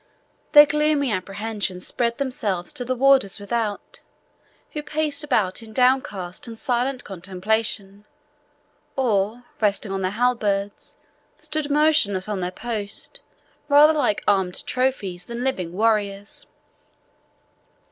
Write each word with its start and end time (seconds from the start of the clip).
Their 0.53 0.65
gloomy 0.65 1.11
apprehensions 1.11 1.85
spread 1.85 2.17
themselves 2.17 2.73
to 2.73 2.83
the 2.83 2.95
warders 2.95 3.39
without, 3.39 3.99
who 4.71 4.81
paced 4.81 5.23
about 5.23 5.61
in 5.61 5.73
downcast 5.73 6.47
and 6.47 6.57
silent 6.57 7.03
contemplation, 7.03 8.05
or, 8.95 9.43
resting 9.61 9.91
on 9.91 10.01
their 10.01 10.09
halberds, 10.09 10.97
stood 11.37 11.69
motionless 11.69 12.27
on 12.27 12.39
their 12.39 12.49
post, 12.49 13.19
rather 13.69 13.93
like 13.93 14.23
armed 14.27 14.65
trophies 14.65 15.25
than 15.25 15.43
living 15.43 15.71
warriors. 15.71 16.47